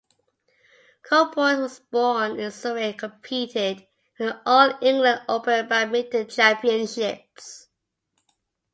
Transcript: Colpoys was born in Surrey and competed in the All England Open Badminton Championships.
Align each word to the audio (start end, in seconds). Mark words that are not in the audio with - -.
Colpoys 1.07 1.59
was 1.61 1.79
born 1.79 2.39
in 2.39 2.49
Surrey 2.49 2.85
and 2.85 2.97
competed 2.97 3.85
in 4.17 4.25
the 4.29 4.41
All 4.47 4.75
England 4.81 5.21
Open 5.29 5.67
Badminton 5.67 6.27
Championships. 6.27 7.67